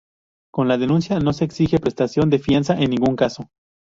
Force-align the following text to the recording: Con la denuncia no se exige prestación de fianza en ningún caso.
Con 0.51 0.67
la 0.67 0.79
denuncia 0.79 1.19
no 1.19 1.31
se 1.31 1.45
exige 1.45 1.77
prestación 1.77 2.31
de 2.31 2.39
fianza 2.39 2.73
en 2.75 2.89
ningún 2.89 3.15
caso. 3.15 3.51